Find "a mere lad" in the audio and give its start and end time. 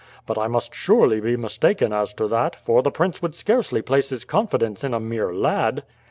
4.95-5.83